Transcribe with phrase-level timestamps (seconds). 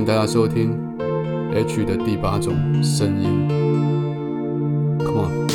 [0.00, 0.74] 迎大家收听
[1.52, 3.46] H 的第八种声音。
[4.98, 5.46] Come on。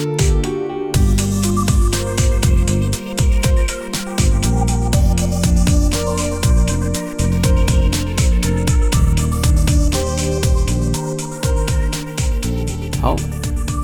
[13.02, 13.16] 好，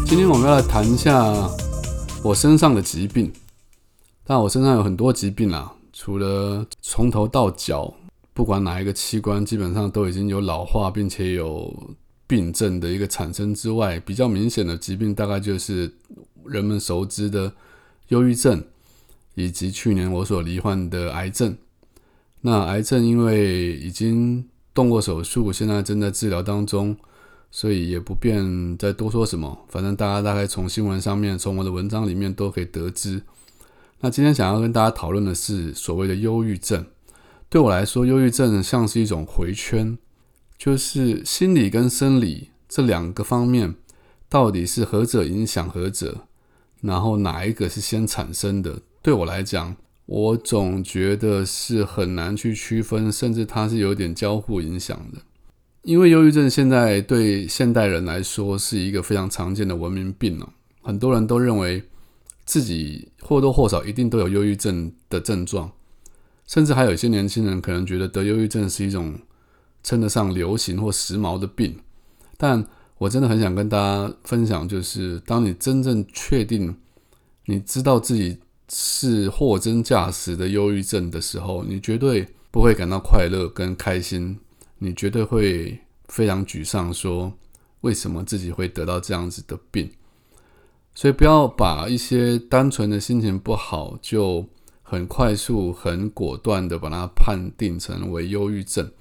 [0.05, 1.33] 今天我们要来谈一下
[2.21, 3.33] 我身上的疾病。
[4.23, 7.91] 但我身上有很多疾病啊，除了从头到脚。
[8.33, 11.95] 不管哪一个器官，基本上都已经有老化，并且有
[12.25, 15.93] 病症的一个产生之外，比较明显的疾病大概就是
[16.45, 17.51] 人们熟知的
[18.07, 18.63] 忧郁症，
[19.35, 21.57] 以及去年我所罹患的癌症。
[22.39, 26.95] 那癌症因为已经动过手术，现在正在治疗当中，
[27.51, 29.65] 所以也不便再多说什么。
[29.67, 33.21] 反正大家大概从新闻上面、从我的文章里面都可以得知。
[33.99, 36.85] 那今天想要跟大家讨论的是所谓的忧郁症。
[37.51, 39.97] 对我来说，忧郁症像是一种回圈，
[40.57, 43.75] 就是心理跟生理这两个方面
[44.29, 46.21] 到底是何者影响何者，
[46.79, 48.79] 然后哪一个是先产生的？
[49.01, 55.19] 对我来讲，我总觉得是很难去区分，甚至它是有点交互影响的。
[55.81, 61.83] 因为忧郁症现在对现代人来说是一个非常常见的文明病了，很多人都认为
[62.45, 65.69] 自己或多或少一定都有忧郁症的症状。
[66.51, 69.17] 甚至还有一些年轻人可能觉得得忧郁症是一种
[69.83, 71.79] 称得上流行或时髦的病，
[72.35, 76.75] 但我真的很想跟大家分享，就是当你真正确定
[77.45, 84.37] 你知道自己是货真价实的忧郁症的时候，你绝对不会感到快乐跟开心，
[84.79, 85.79] 你绝对会
[86.09, 87.31] 非常沮丧，说
[87.79, 89.89] 为什么自己会得到这样子的病？
[90.93, 94.45] 所以不要把一些单纯的心情不好就。
[94.91, 98.91] 很快速、很果断的把它判定成为忧郁症。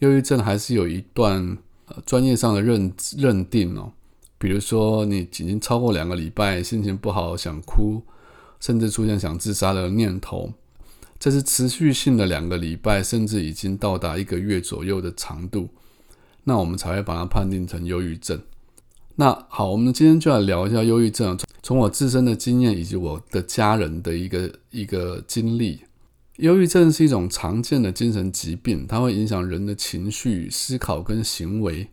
[0.00, 3.92] 忧郁症还是有一段呃专业上的认认定哦。
[4.36, 8.02] 比如说，你已经超过两个礼拜，心情不好，想哭，
[8.58, 10.52] 甚至出现想自杀的念头，
[11.20, 15.68] 这是持续性的两个礼拜，甚至已经到达一个月左右的长度，
[16.42, 18.42] 那我们才会把它判定成忧郁症。
[19.20, 21.36] 那好，我们今天就来聊一下忧郁症。
[21.60, 25.80] 从我自身的经验以及我的家人的一个一个经历，
[26.36, 31.88] 忧郁症是一种常见的精神疾病，它会影响人的情绪、思考跟行为。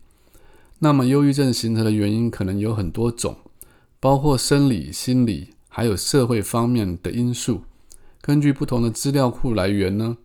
[0.78, 3.36] 那么，忧郁症形成的原因可能有很多种，
[3.98, 7.62] 包括生理、心理，还有社会方面的因素。
[8.20, 10.16] 根据不同的资料库来源呢，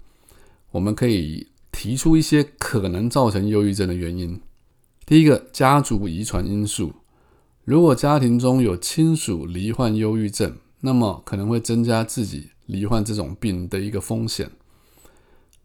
[0.69, 4.39] 我们可以提出一些可能造成忧郁症的原因。
[5.11, 6.93] 第一个，家族遗传因素。
[7.65, 14.49] 如果家庭中有亲属罹患忧郁症，那么可能会增加自己罹患这种病的一个风险。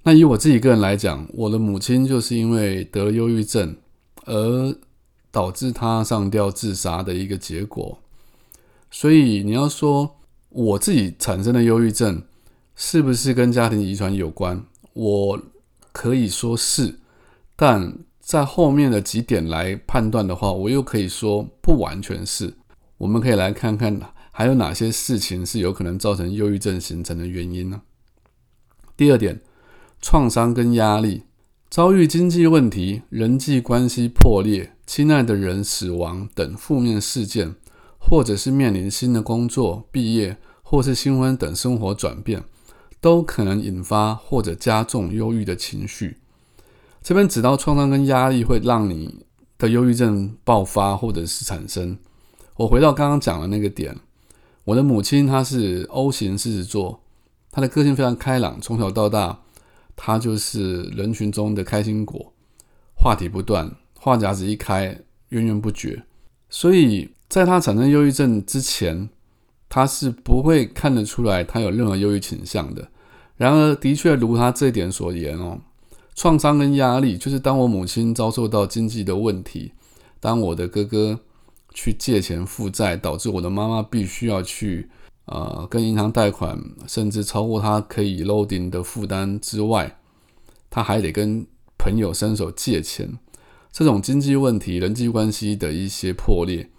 [0.03, 3.77] 那以我自己个人来讲，我的母亲就是因为得了忧郁症，
[4.25, 4.77] 而
[5.31, 8.01] 导致她上吊自杀的一个结果。
[8.91, 10.17] 所以你要说
[10.49, 12.21] 我自己产生的忧郁症
[12.75, 14.65] 是不是跟家庭遗传有关？
[14.93, 15.41] 我
[15.93, 16.99] 可以说是，
[17.55, 17.97] 但。
[18.27, 22.55] 在后面的几点来判断的话，我又可以说不完全是。
[22.99, 24.01] 我们可以来看看
[24.33, 27.83] 还有哪些事情是有可能造成忧郁症形成的原因呢？
[28.97, 29.41] 第二点，
[30.03, 31.23] 创伤跟压力，
[31.71, 37.55] 遭遇经济问题、人际关系破裂、亲爱的人死亡等负面事件，
[38.01, 42.43] 或者是面临新的工作、毕业或是新婚等生活转变，
[43.01, 46.17] 都可能引发或者加重忧郁的情绪。
[47.07, 49.25] 这边指到创伤跟压力会让你
[49.59, 51.97] 的忧郁症爆发或者是产生。
[52.57, 53.97] 我回到刚刚讲的那个点，
[54.65, 57.01] 我的母亲她是 O 型狮子座，
[57.53, 59.39] 她的个性非常开朗，从小到大
[59.95, 62.33] 她就是人群中的开心果，
[62.97, 66.03] 话题不断，话匣子一开源源不绝。
[66.51, 69.09] 所以在她产生忧郁症之前，
[69.69, 72.89] 她是不会看得出来她有任何忧郁倾向的。
[73.37, 75.61] 然而，的确如她这点所言哦。
[76.17, 79.73] 创伤跟压力，就是当我母亲遭受到经济的问题，
[80.19, 81.21] 当我的哥哥
[81.75, 84.89] 去借钱负债，导致我的妈妈必须要去
[85.27, 86.59] 呃跟银行贷款，
[86.89, 89.99] 甚至超过他可以 loading 的负担之外，
[90.71, 91.47] 他还得跟
[91.79, 93.19] 朋友伸手借钱。
[93.71, 96.71] 这种经济问题、人际关系的一些破裂，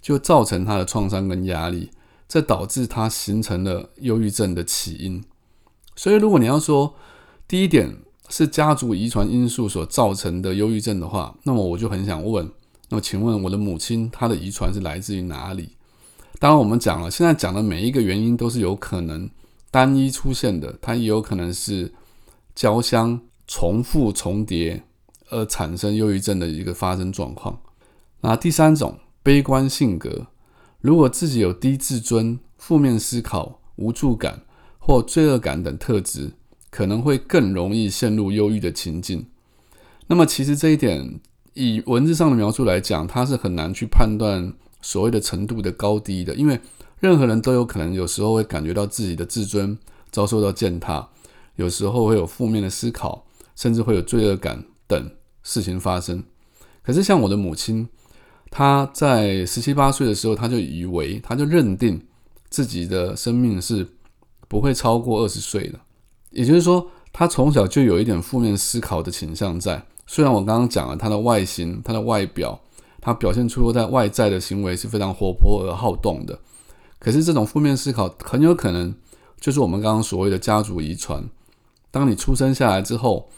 [0.00, 1.90] 就造成他的创伤跟压力，
[2.26, 5.22] 这导致他形成了忧郁症的起因。
[5.94, 6.94] 所以，如果你要说
[7.46, 7.98] 第一点，
[8.28, 12.50] 是家族遗传因素所造成的忧郁症的话，那么我就很想问：
[12.88, 15.70] 那么请问我的母亲她的遗传是来自于哪里？
[16.38, 19.30] 当然，我们讲了，现在讲的每一个原因都是有可能
[19.70, 21.94] 单一出现的，它也有可能是
[22.54, 24.82] 交相重复重叠
[25.30, 27.58] 而产生忧郁症的一个发生状况。
[28.20, 30.26] 那第三种，悲观性格，
[30.80, 34.42] 如果自己有低自尊、负面思考、无助感
[34.78, 36.32] 或罪恶感等特质，
[36.76, 39.24] 可能会更容易陷入忧郁的情境。
[40.08, 41.18] 那么，其实这一点
[41.54, 44.52] 以文字上的描述来讲，它是很难去判断
[44.82, 46.60] 所谓的程度的高低的，因为
[47.00, 49.78] 任何人都有可能有时候会感觉到自己的自尊
[50.10, 51.08] 遭受到践踏，
[51.54, 53.24] 有时候会有负面的思考，
[53.54, 55.10] 甚至会有罪恶感等
[55.42, 56.22] 事情发生。
[56.82, 57.88] 可是，像我的母亲，
[58.50, 62.06] 她在十七八岁的时候，她就以为，她就认定
[62.50, 63.88] 自己的生命是
[64.46, 65.80] 不会超过二十岁的，
[66.36, 69.82] 也就是说，他从小就有一点负面思考的倾向在。
[70.06, 72.60] 虽然我刚刚讲了他的外形、他的外表，
[73.00, 76.38] 他表现出在外在的行为是非常活泼而好动的，
[76.98, 78.94] 可是这种负面思考很有可能
[79.40, 81.24] 就是我们刚刚所谓的家族遗传。
[81.90, 83.30] 当你出生下来之后，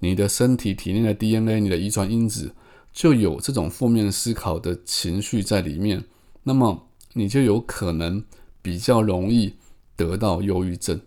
[0.00, 2.52] 你的身体体内的 DNA、你的遗传因子
[2.92, 6.04] 就有这种负面思考的情绪在里面，
[6.42, 8.24] 那么你就有可能
[8.60, 9.54] 比较容易
[9.94, 11.00] 得到忧郁症。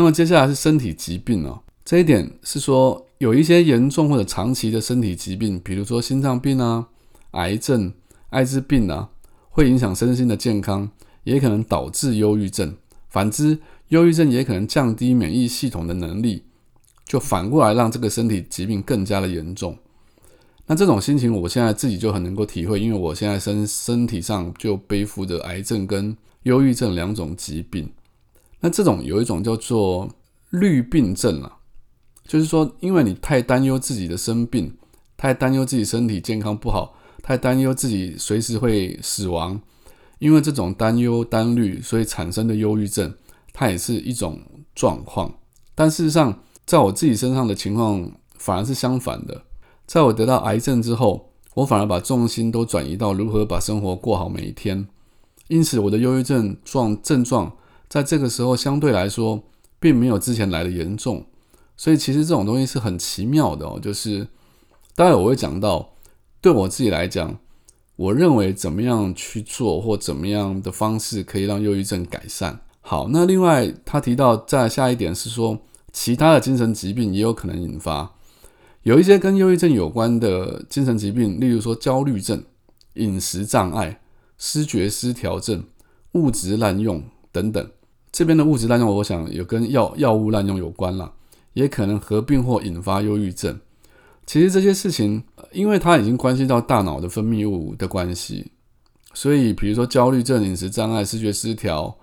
[0.00, 3.06] 那么接下来是身体疾病哦，这一点是说。
[3.18, 6.88] 有一些严重或者长期的身体疾病，比如说心脏病啊、
[7.32, 7.92] 癌症、
[8.30, 9.10] 艾滋病啊，
[9.50, 10.88] 会影响身心的健康，
[11.24, 12.74] 也可能导致忧郁症。
[13.10, 13.58] 反之，
[13.88, 16.44] 忧郁症也可能降低免疫系统的能力，
[17.04, 19.76] 就反过来让这个身体疾病更加的严重。
[20.64, 27.86] 那这种心情，我现在自己就很能够体会，因为我现在身身体上就背负着癌症跟忧郁症两种疾病。
[28.60, 30.08] 那这种有一种叫做
[30.50, 31.58] 绿病症啊。
[32.26, 34.76] 就是说，因为你太担忧自己的生病，
[35.16, 39.60] 太担忧自己身体健康不好，太担忧自己随时会死亡，
[40.20, 43.12] 因为这种担忧担虑，所以产生的忧郁症，
[43.52, 44.40] 它也是一种
[44.76, 45.34] 状况。
[45.74, 48.08] 但事实上，在我自己身上的情况
[48.38, 49.42] 反而是相反的。
[49.86, 54.86] 在我得到癌症之后，我反而把重心都转移到如何把生活过好每一天。
[55.48, 57.52] 因此，我的忧郁症状症状
[57.90, 59.42] 在这个时候相对来说，
[59.78, 61.26] 并没有之前来的严重。
[61.76, 64.28] 所以其实这种东西是很奇妙的哦，就是
[64.94, 65.94] 待会我会讲到，
[66.40, 67.38] 对我自己来讲，
[67.96, 72.60] 我认为怎么样去做或怎么样的方式可以让忧郁症改善。
[72.80, 75.58] 好，那另外他提到在下一点是说，
[75.92, 78.14] 其他的精神疾病也有可能引发，
[78.84, 82.44] 有一些跟忧郁症有关的精神疾病，例如说焦虑症、
[82.94, 84.00] 饮食障碍、
[84.38, 85.64] 失觉失调症、
[86.12, 87.02] 物质滥用
[87.32, 87.70] 等等。
[88.12, 91.12] 这边的物质滥用，我想有跟药药物滥用有关了。
[91.52, 93.58] 也可能合并或引发忧郁症。
[94.24, 98.52] 其实这些事情，因为它已经关系到大脑的分泌物的关系，
[99.14, 101.98] 所以比如说焦虑症、饮食障碍、视觉失调，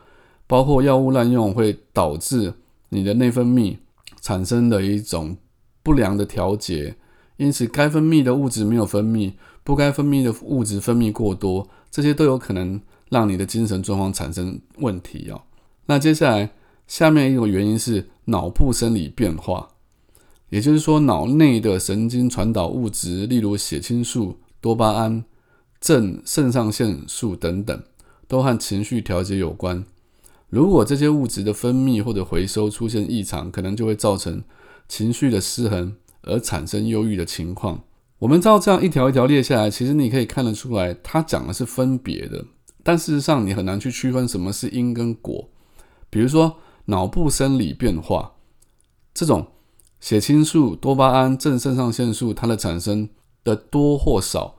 [0.48, 2.54] 包括药物滥用，会导致
[2.89, 3.77] 你的内分泌
[4.19, 5.38] 产生的一种
[5.81, 6.98] 不良的调节，
[7.38, 9.31] 因此该分泌的物质没有分泌，
[9.63, 15.42] 不该分泌的物质分泌过多，这些都有可能让你的精神状况产生问题哦。
[15.88, 16.51] 那接下来。
[16.88, 19.72] 下面一种原因是脑部生理变化，
[20.48, 25.25] 也就是说，脑内的神经传导物质，例如血清素、多巴胺、
[25.81, 27.84] 正肾上腺素等等，
[28.25, 29.84] 都和情绪调节有关。
[30.50, 34.42] 如果这些物质的分泌或者回收出现异常，可能就会造成
[34.88, 37.83] 情绪的失衡，而产生忧郁的情况。
[38.19, 42.45] 我们照这样一条一条列下来，其实你可以看得出来，它讲的是分别的，
[42.81, 45.50] 但事实上你很难去区分什么是因跟果。
[46.09, 46.57] 比如说。
[46.90, 48.31] 脑部生理变化，
[49.14, 49.45] 这种
[49.99, 53.09] 血清素、多巴胺、正肾上腺素，它的产生
[53.44, 54.56] 的多或少，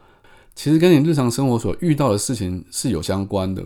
[0.54, 3.64] 其实跟你日常生活所遇到的事情是有相关的。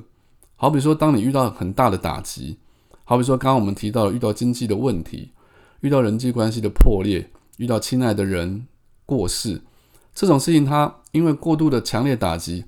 [0.54, 2.56] 好比说，当你遇到很大的打击，
[3.02, 5.32] 好比说刚刚我们提到遇到经济的问题，
[5.80, 8.68] 遇到人际关系的破裂，遇到亲爱的人
[9.04, 9.60] 过世，
[10.14, 12.64] 这种事情，它因为过度的强烈打击，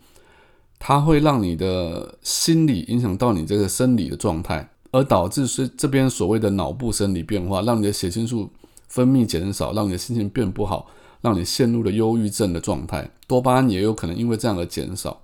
[0.80, 4.70] 它会让你的心理影响到你这个生理的状态。
[4.94, 8.48] 而导致是这边所谓的脑部生理变化，让你的血清素
[8.86, 10.86] 分泌减少，让你的心情变不好，
[11.20, 13.10] 让你陷入了忧郁症的状态。
[13.26, 15.20] 多巴胺也有可能因为这样的减少。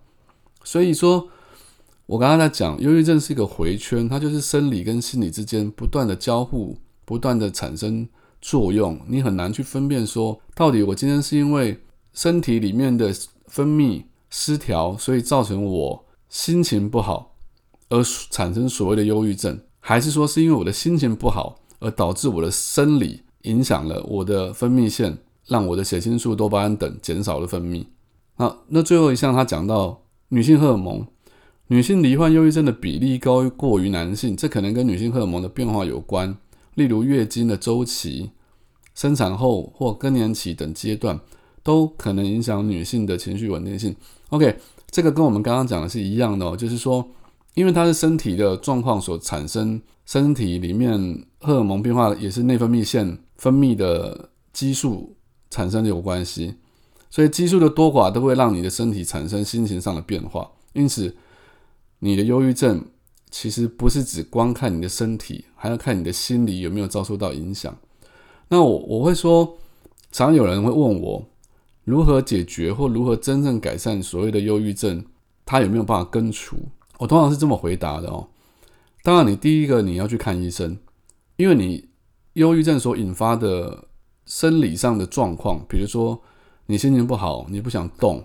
[0.65, 1.29] 所以说，
[2.07, 8.09] 我刚刚在讲，忧郁症是一个回圈，它就是生理跟心理之间不断的交互，不断的产生
[8.41, 8.99] 作用。
[9.07, 11.79] 你很难去分辨说，到底我今天是因为
[12.13, 13.15] 身体里面的
[13.47, 17.37] 分泌失调，所以造成我心情不好。
[17.91, 27.85] 而产生所谓的忧郁症，还是说是因为我的心情不好而导致我的生理影响了我的分泌腺，让我的血清素、多巴胺等减少了分泌？
[28.37, 31.07] 好，那最后一项他讲到女性荷尔蒙，
[31.67, 36.37] 女性罹患忧郁症的比例高过于男性，这可能跟女性荷尔蒙的变化有关，
[36.75, 38.31] 例如月经的周期、
[38.95, 41.19] 生产后或更年期等阶段
[41.63, 43.95] 都可能影响女性的情绪稳定性。
[44.29, 44.57] OK，
[44.91, 47.07] 这个跟我们刚刚讲的是一样的哦，就是说，
[47.55, 55.17] 因为它是身体的状况所产生，身体里面荷尔蒙变化也是内分泌腺分泌的激素
[55.51, 56.55] 产生的有关系，
[57.11, 60.51] 所以激素的多寡都会让你的身体产生心情上的变化。
[60.73, 61.17] 因此，
[61.99, 62.85] 你的忧郁症
[63.31, 67.77] 其实不是只光看你的身体，还要看你的心理有没有遭受到影响。
[68.49, 69.59] 那我我会说，
[70.13, 71.25] 常有人会问我，
[71.85, 75.05] 如何解决或如何真正改善所谓的忧郁症，
[75.45, 76.57] 它有没有办法根除？
[77.01, 78.29] 我通常是这么回答的哦。
[79.03, 80.77] 当然，你第一个你要去看医生，
[81.37, 81.89] 因为你
[82.35, 83.87] 忧郁症所引发的
[84.27, 86.21] 生理上的状况，比如说
[86.67, 88.23] 你心情不好，你不想动，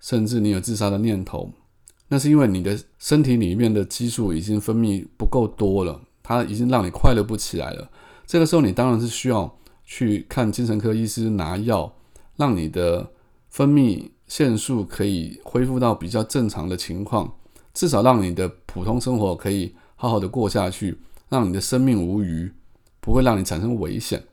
[0.00, 1.52] 甚至你有自杀的念头，
[2.08, 7.90] 那是因为你的身体里面的激素已经分泌不够多了，它已经让你快乐不起来了。
[8.26, 11.92] 这个时候，你当然是需要去看精神科医师拿药，
[12.36, 13.10] 让你的
[13.50, 17.34] 分泌腺素可以恢复到比较正常的情况，
[17.78, 22.50] 至少让你的普通生活可以好好的过下去，让你的生命无虞，
[22.98, 24.24] 不会让你产生危险。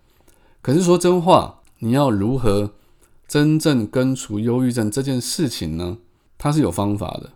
[0.63, 2.71] 可是说真话，你要如何
[3.27, 5.99] 真正根除忧郁症这件事情呢？
[6.39, 7.33] 它是有方法的，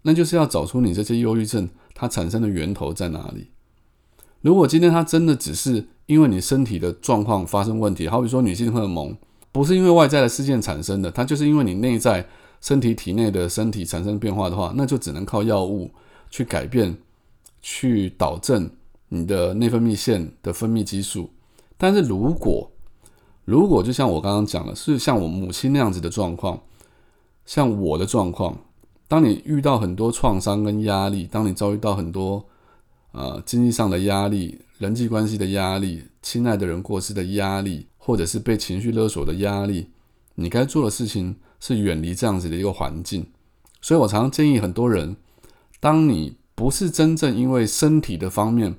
[0.00, 3.50] 那就是要找出你这些忧郁症它产生的源头在哪里。
[4.40, 9.14] 如果今天它真的只是因为你身体的状况发生问题，好比说女性荷尔蒙
[9.52, 12.26] 不是因为外在的事件产生的，它就是因为你内在
[12.60, 15.90] 身体体内的身体产生变化的话，那就只能靠药物
[16.30, 16.96] 去改变、
[17.60, 18.70] 去导正
[19.08, 21.30] 你的内分泌腺的分泌激素。
[21.76, 22.70] 但是如果
[23.44, 26.60] 如果就像我刚刚讲的，是像我母亲那样子的状况，
[27.46, 28.56] 像我的状况，
[29.08, 32.44] 当你遇到很多创伤跟压力，当你遭遇到很多
[33.12, 34.60] 呃经济上的压力。
[34.80, 39.88] 人际关系的压力，亲爱的人过世的压力，或者是被情绪勒索的压力，
[40.36, 43.24] 你该做的事情是远离这样子的一个环境。
[43.80, 45.14] 所以我常常建议很多人，
[45.78, 48.74] 当你不是真正因为身体的方面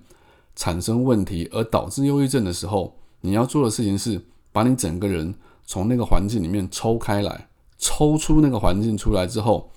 [0.55, 4.21] 产生问题而导致忧郁症的时候，你要做的事情是
[4.51, 5.33] 把你整个人
[5.65, 7.47] 从那个环境里面抽开来，
[7.77, 9.71] 抽出那个环境出来之后，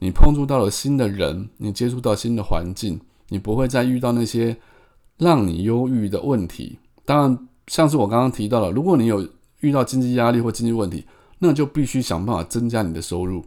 [0.00, 4.56] 你碰触到了新的人，你接触到新的环境，你不会再遇到那些。
[5.18, 9.26] 让你忧郁的问题，当然像是我刚刚提到了，如果你有
[9.60, 11.06] 遇到经济压力或经济问题，
[11.38, 13.44] 那就必须想办法增加你的收入，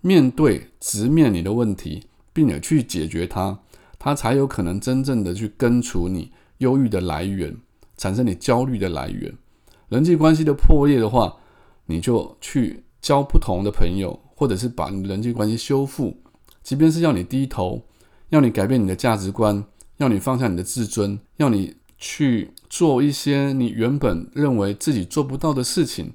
[0.00, 3.58] 面对直面你的问题，并且去解决它，
[3.98, 7.56] 它才有可能真正的去根除你忧郁的来源，
[7.96, 9.32] 产生你焦虑的来源。
[9.88, 11.36] 人际关系的破裂的话，
[11.86, 16.16] 你就去交不同的朋友，或者是把你的人际关系修复，
[16.62, 17.82] 即便是要你低头，
[18.30, 19.64] 要你改变你的价值观。
[19.98, 26.14] 要你放下你的自尊，要你去做一些你原本认为自己做不到的事情，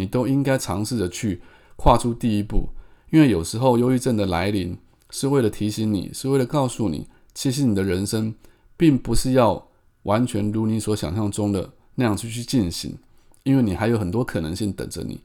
[0.00, 1.40] 你都应该尝试着去
[1.76, 2.70] 跨出第一步。
[3.10, 4.76] 因为有时候忧郁症的来临
[5.10, 8.34] 是为了提醒你，是为了告诉你，其实你的人生
[8.76, 9.68] 并不是要
[10.04, 12.96] 完全如你所想象中的那样去去进行，
[13.42, 15.20] 因为你还有很多可能性等着你，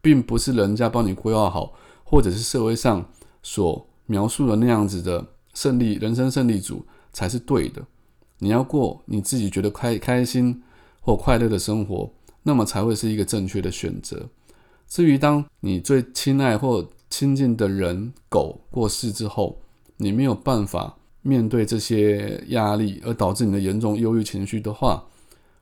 [0.00, 3.06] 并不是人家帮你规划好，或者是社会上
[3.42, 6.86] 所描述的那样子的胜利人生胜利组。
[7.14, 7.80] 才是对的。
[8.40, 10.60] 你要过你自己觉得开开心
[11.00, 12.10] 或快乐的生活，
[12.44, 14.28] 那么才会是一个正确的选择。
[14.86, 19.60] 至于当你最亲爱或亲近的人狗过世之后，
[19.96, 25.04] 你没有办法面对这些压力，而导致你的严重忧郁情绪的话，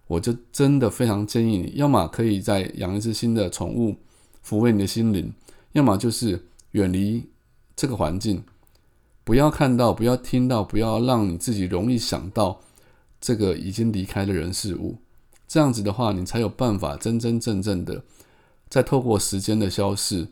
[0.06, 3.96] 我就真的非常建议你，要么可以再养一只新的宠物
[4.44, 5.32] 抚慰你的心灵，
[5.72, 7.24] 要么就是远离
[7.76, 8.42] 这个环境。
[9.24, 12.60] 不要看到，不要听到，不要让你自己容易想到
[13.20, 14.96] 这个已经离开的人事物。
[15.46, 18.02] 这样子的话，你才有办法真真正正的
[18.68, 20.28] 再透过时间的消逝，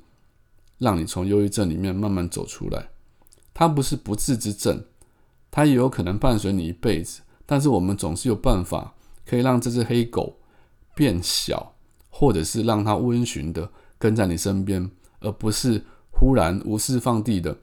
[0.78, 2.88] 让你从忧郁症里面慢慢走出来。
[3.52, 4.84] 它不是不治之症，
[5.50, 7.20] 它也有可能伴随你一辈子。
[7.44, 8.94] 但是我们总是有办法
[9.26, 10.38] 可以让这只黑狗
[10.94, 11.74] 变小，
[12.08, 14.90] 或者是让它温驯的跟在你身边，
[15.20, 17.56] 而不是忽然无视放地的。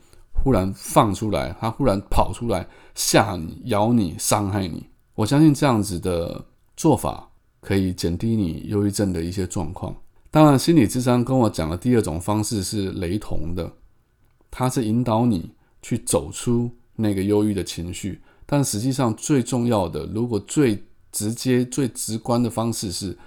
[0.43, 4.87] 忽然放出来，它忽然跑出来吓你、咬你、伤害你。
[5.15, 6.45] 我相信这样子的
[6.77, 7.31] 做法
[7.67, 9.93] 可以减低你忧郁症的一些状况。
[10.31, 13.69] 当然，心理智商跟我讲的第二种方式是雷同的，
[14.49, 18.21] 它是引导你去走出那个忧郁的情绪。
[18.45, 20.81] 但实际上，最重要的，如果最
[21.11, 23.17] 直接、最直观的方式是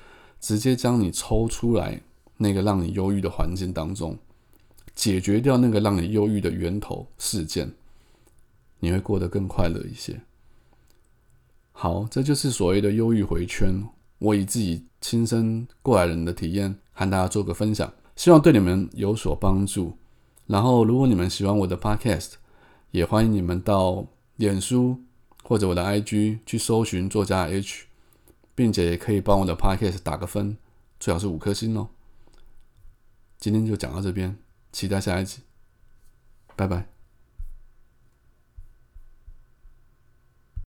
[0.41, 2.01] 直接将你抽出来
[2.39, 4.17] 那个让你忧郁的环境当中。
[4.95, 7.71] 解决掉那个让你忧郁的源头事件，
[8.79, 10.19] 你会过得更快乐一些。
[11.73, 13.85] 好，这就是所谓的忧郁回圈。
[14.21, 19.99] 我以自己亲身过来人的体验和大家做个分享，希望对你们有所帮助。
[20.47, 22.35] 然后，如果你们喜欢我的 Podcast，
[22.91, 25.01] 也欢迎你们到脸书
[25.43, 27.87] 或者我的 IG 去搜寻作家 H，
[28.55, 30.57] 并且也可以帮我的 Podcast 打个分，
[30.99, 31.89] 最好是五颗星哦。
[33.39, 34.37] 今天就讲到这边，
[34.71, 35.39] 期待下一集，
[36.57, 37.00] 拜拜。